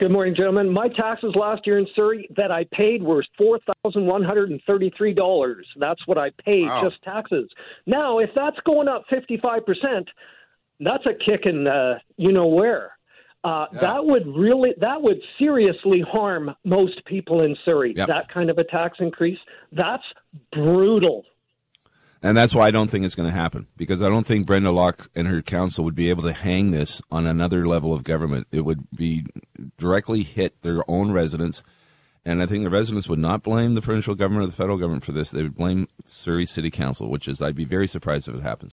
Good 0.00 0.10
morning, 0.10 0.34
gentlemen. 0.34 0.72
My 0.72 0.88
taxes 0.88 1.34
last 1.36 1.66
year 1.66 1.78
in 1.78 1.86
Surrey 1.94 2.26
that 2.36 2.50
I 2.50 2.64
paid 2.72 3.02
were 3.02 3.22
four 3.38 3.58
thousand 3.84 4.06
one 4.06 4.22
hundred 4.24 4.50
and 4.50 4.60
thirty-three 4.66 5.12
dollars. 5.14 5.66
That's 5.78 6.00
what 6.06 6.16
I 6.18 6.30
paid 6.44 6.66
Wow. 6.68 6.82
just 6.88 7.02
taxes. 7.02 7.50
Now, 7.86 8.18
if 8.18 8.30
that's 8.34 8.56
going 8.64 8.88
up 8.88 9.04
fifty-five 9.10 9.64
percent, 9.66 10.08
that's 10.80 11.04
a 11.04 11.12
kick 11.12 11.42
in 11.44 11.66
uh, 11.66 11.98
you 12.16 12.32
know 12.32 12.46
where. 12.46 12.92
Uh, 13.42 13.66
That 13.80 14.04
would 14.04 14.26
really, 14.26 14.74
that 14.80 15.00
would 15.00 15.20
seriously 15.38 16.02
harm 16.06 16.54
most 16.64 17.04
people 17.06 17.40
in 17.42 17.56
Surrey. 17.64 17.94
Yep. 17.96 18.08
That 18.08 18.28
kind 18.28 18.50
of 18.50 18.58
a 18.58 18.64
tax 18.64 18.98
increase, 19.00 19.38
that's 19.72 20.04
brutal. 20.52 21.24
And 22.22 22.36
that's 22.36 22.54
why 22.54 22.66
I 22.66 22.70
don't 22.70 22.90
think 22.90 23.06
it's 23.06 23.14
going 23.14 23.30
to 23.30 23.34
happen 23.34 23.66
because 23.78 24.02
I 24.02 24.10
don't 24.10 24.26
think 24.26 24.46
Brenda 24.46 24.70
Locke 24.70 25.08
and 25.14 25.26
her 25.26 25.40
council 25.40 25.84
would 25.84 25.94
be 25.94 26.10
able 26.10 26.22
to 26.24 26.34
hang 26.34 26.70
this 26.70 27.00
on 27.10 27.26
another 27.26 27.66
level 27.66 27.94
of 27.94 28.04
government. 28.04 28.46
It 28.52 28.60
would 28.66 28.90
be 28.94 29.24
directly 29.78 30.22
hit 30.22 30.60
their 30.60 30.82
own 30.86 31.12
residents. 31.12 31.62
And 32.22 32.42
I 32.42 32.46
think 32.46 32.62
the 32.64 32.68
residents 32.68 33.08
would 33.08 33.18
not 33.18 33.42
blame 33.42 33.72
the 33.72 33.80
provincial 33.80 34.14
government 34.14 34.44
or 34.44 34.46
the 34.48 34.56
federal 34.56 34.76
government 34.76 35.02
for 35.02 35.12
this. 35.12 35.30
They 35.30 35.42
would 35.42 35.54
blame 35.54 35.88
Surrey 36.10 36.44
City 36.44 36.70
Council, 36.70 37.08
which 37.08 37.26
is, 37.26 37.40
I'd 37.40 37.56
be 37.56 37.64
very 37.64 37.88
surprised 37.88 38.28
if 38.28 38.34
it 38.34 38.42
happens. 38.42 38.68